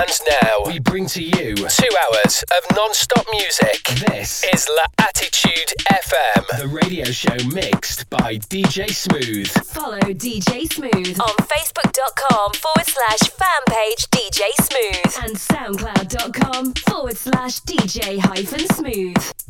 And 0.00 0.08
now 0.30 0.64
we 0.64 0.78
bring 0.78 1.04
to 1.08 1.22
you 1.22 1.54
two 1.56 1.88
hours 2.02 2.42
of 2.56 2.74
non-stop 2.74 3.26
music. 3.32 3.84
This 4.08 4.42
is 4.50 4.66
L'Attitude 4.98 5.74
FM, 5.92 6.58
the 6.58 6.68
radio 6.68 7.04
show 7.04 7.36
mixed 7.52 8.08
by 8.08 8.38
DJ 8.38 8.88
Smooth. 8.88 9.48
Follow 9.66 9.98
DJ 9.98 10.72
Smooth 10.72 11.20
on 11.20 11.36
Facebook.com 11.44 12.54
forward 12.54 12.86
slash 12.86 13.28
fan 13.28 13.62
page 13.68 14.06
DJ 14.08 14.40
Smooth 14.62 15.24
and 15.26 15.36
SoundCloud.com 15.36 16.72
forward 16.88 17.18
slash 17.18 17.60
DJ 17.60 18.20
hyphen 18.20 18.66
Smooth. 18.68 19.49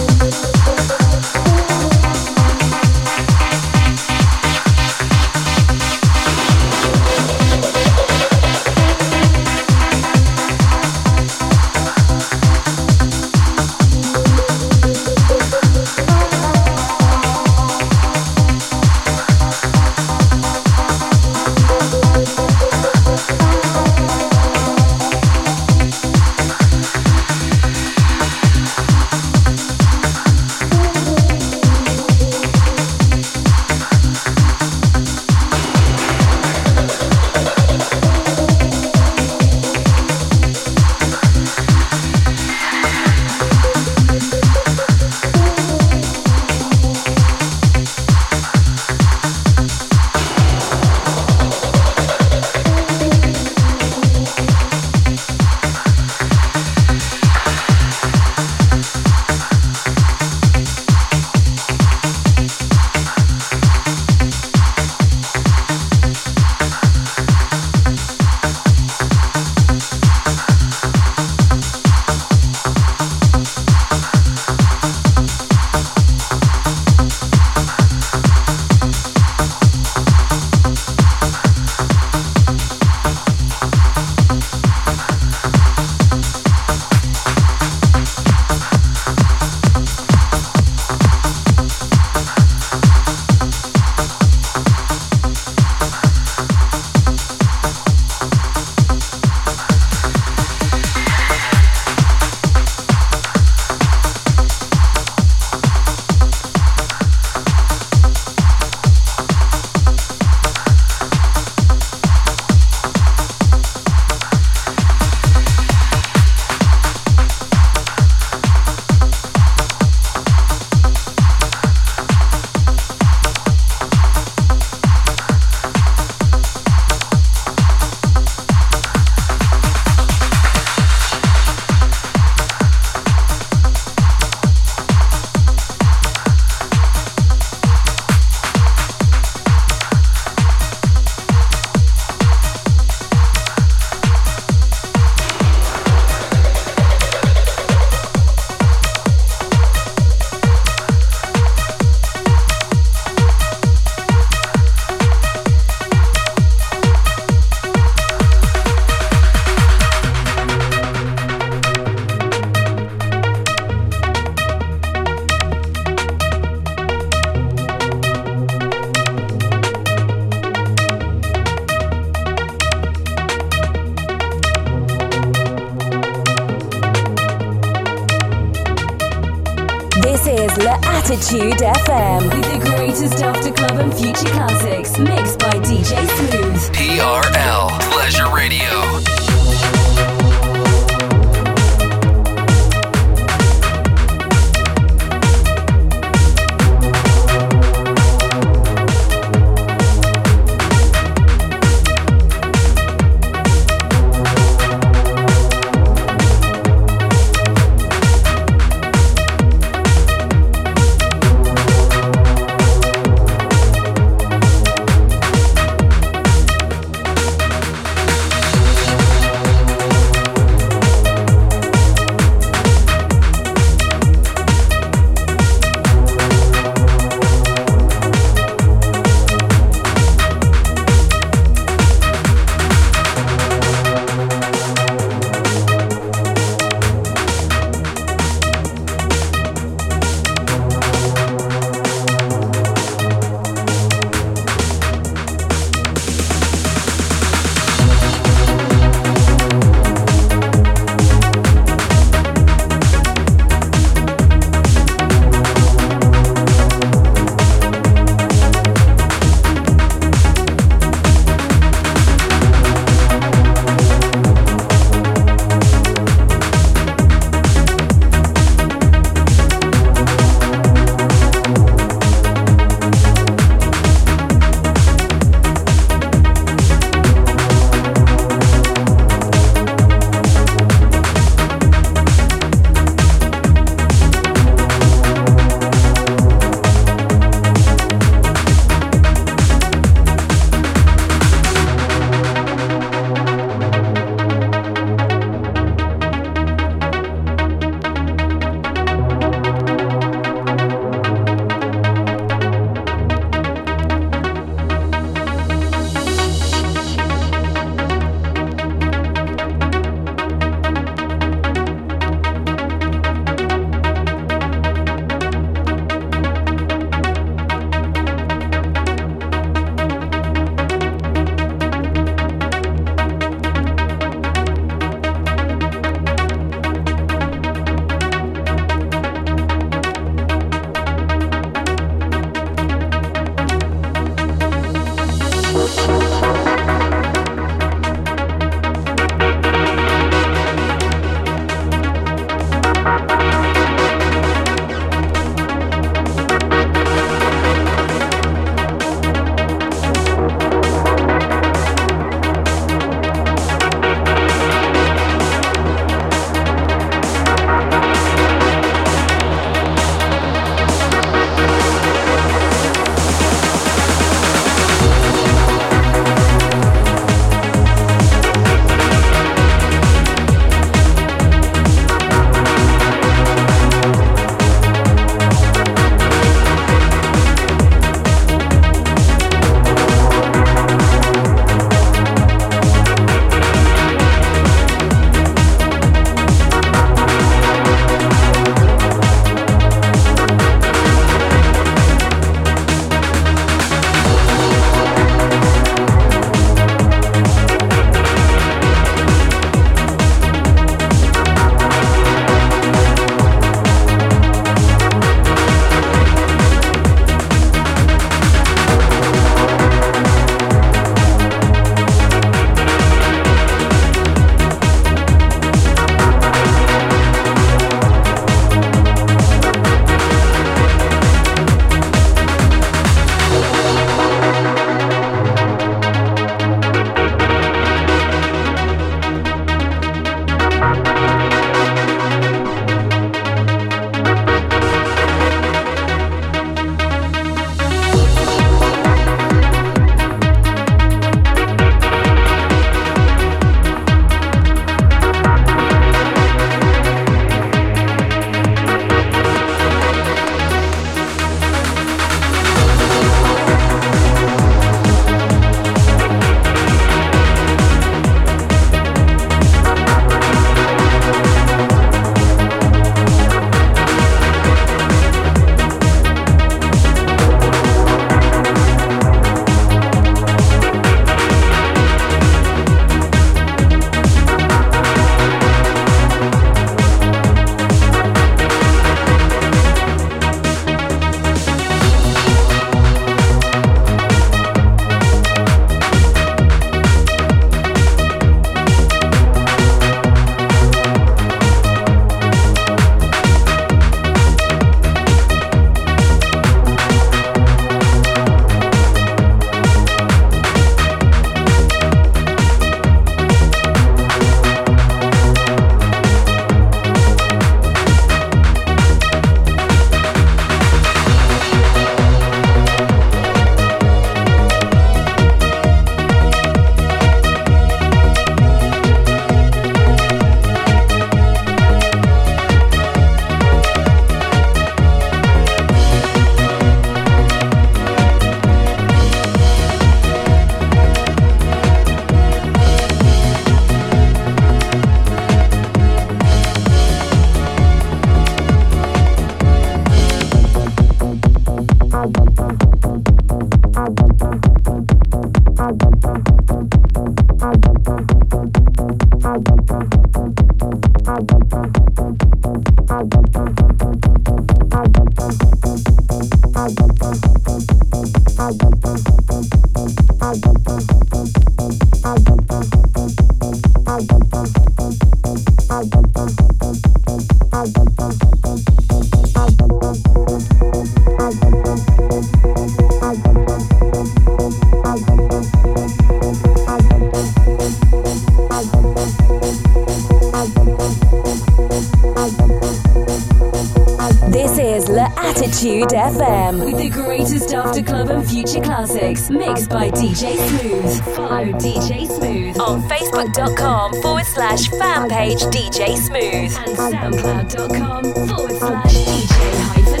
FM 586.14 586.64
with 586.64 586.76
the 586.78 586.90
greatest 586.90 587.54
after 587.54 587.82
club 587.82 588.10
and 588.10 588.28
future 588.28 588.60
classics, 588.60 589.30
mixed 589.30 589.70
by 589.70 589.90
DJ 589.90 590.36
Smooth. 590.48 591.14
Follow 591.14 591.44
DJ 591.52 592.06
Smooth 592.06 592.58
on 592.58 592.82
Facebook.com 592.82 594.02
forward 594.02 594.26
slash 594.26 594.68
fan 594.70 595.08
page 595.08 595.38
DJ 595.38 595.96
Smooth 595.96 596.52
and 596.66 596.76
SoundCloud.com 596.76 598.04
forward 598.28 598.56
slash 598.56 598.94
DJ 598.94 599.60
hyphen 599.62 600.00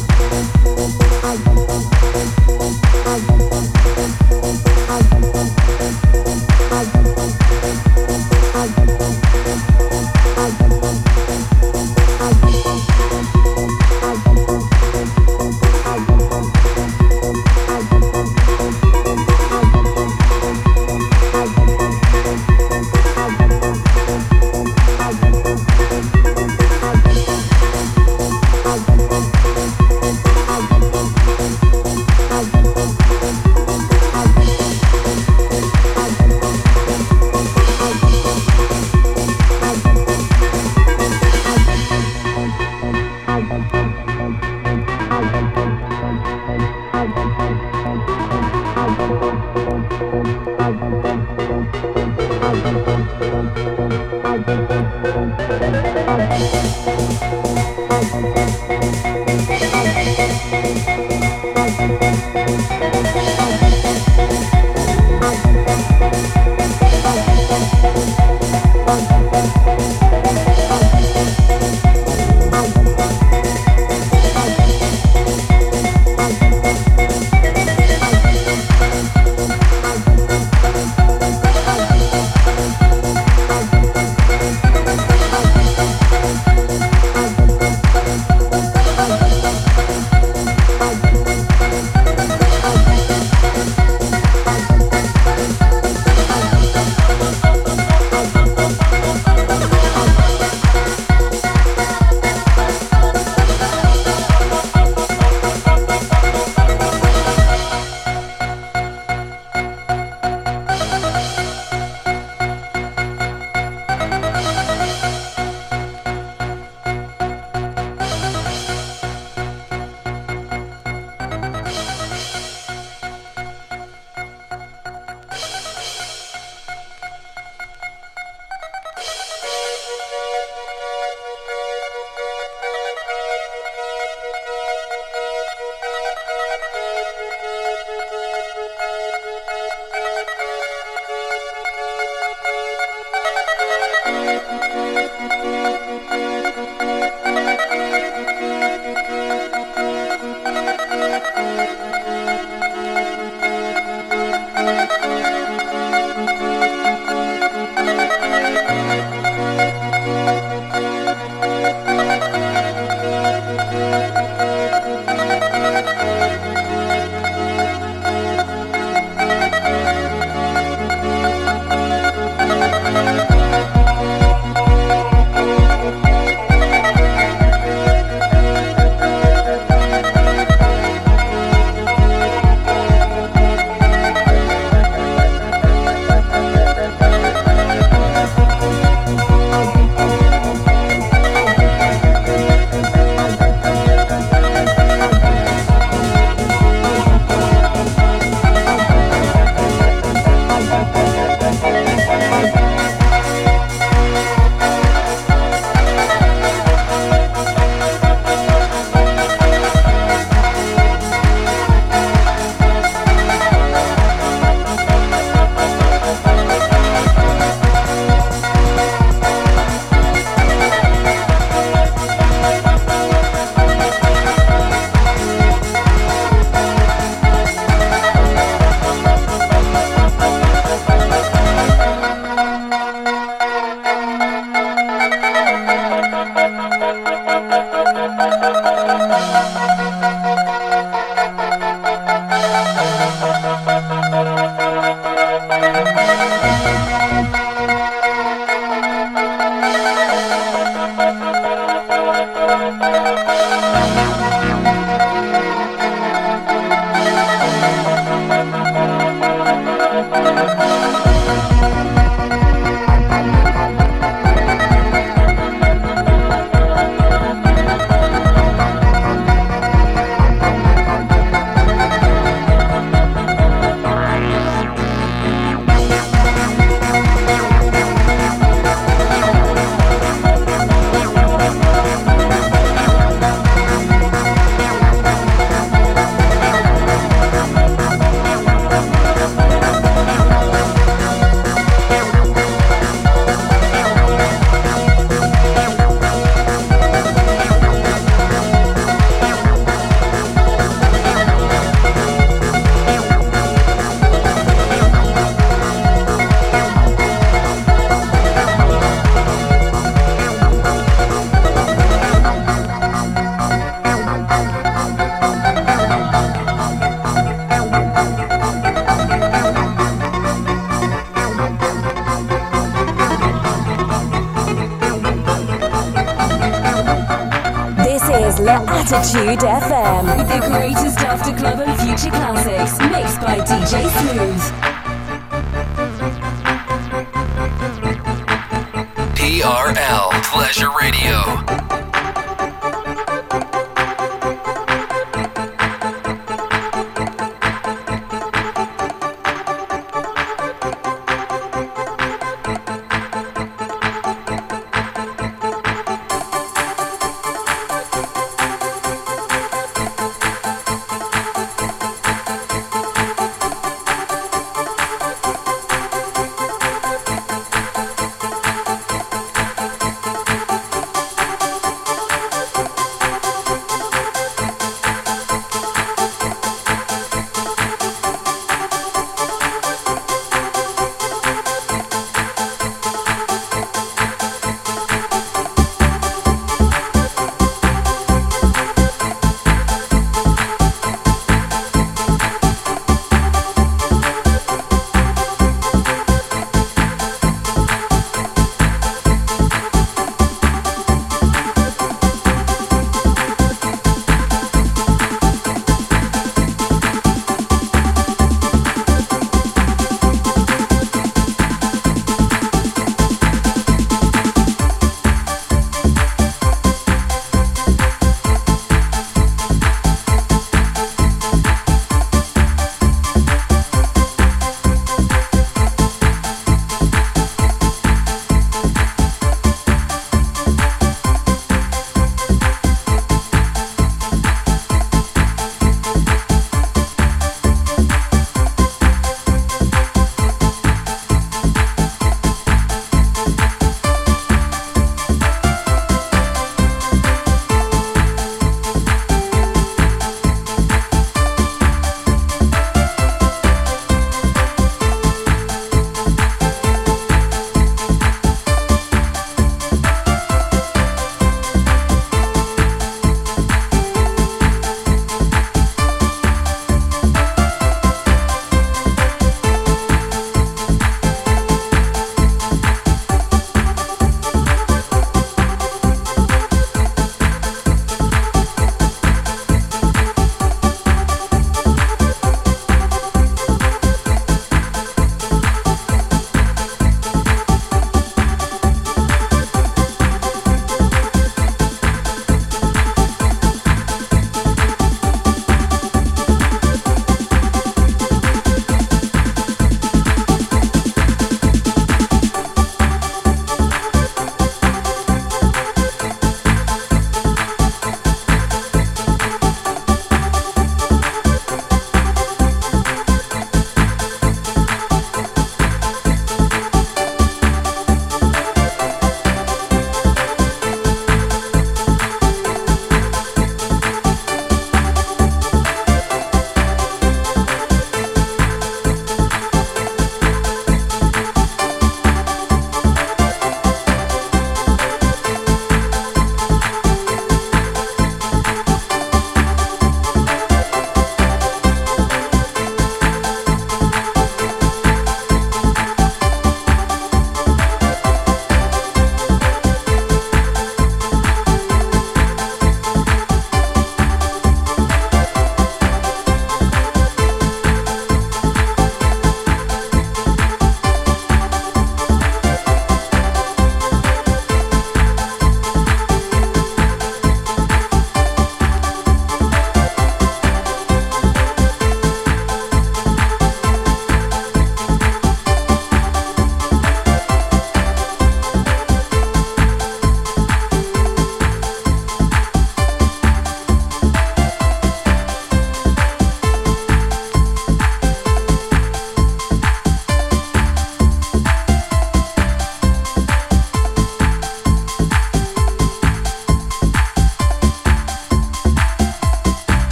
Smooth. 0.00 0.15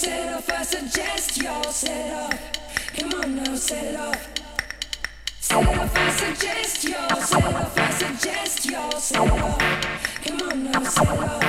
set 0.00 0.34
off. 0.34 0.50
I 0.50 0.62
suggest 0.62 1.36
y'all 1.42 1.62
set 1.64 2.12
off. 2.14 2.96
Come 2.96 3.20
on 3.20 3.36
now, 3.36 3.54
set 3.54 4.00
off. 4.00 4.28
Set 5.40 5.58
off. 5.58 5.96
I 5.96 6.10
suggest 6.10 6.84
y'all 6.84 7.20
set 7.20 7.44
off. 7.44 7.78
I 7.78 7.90
suggest 7.90 8.64
y'all 8.64 8.92
set 8.92 9.20
off. 9.20 9.58
Come 10.24 10.40
on 10.48 10.64
now, 10.64 10.82
set 10.84 11.08
off. 11.08 11.44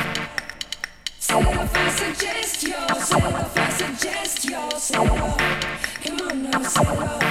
Set 1.17 1.37
off. 1.37 1.77
I 1.77 1.89
suggest 1.91 2.63
y'all 2.63 2.99
set 2.99 3.23
off. 3.23 3.57
I 3.57 3.69
suggest 3.69 4.45
y'all 4.49 4.71
set 4.71 4.99
off. 4.99 6.03
Come 6.03 6.21
on 6.27 6.51
now, 6.51 6.61
set 6.63 6.87
off. 6.87 7.30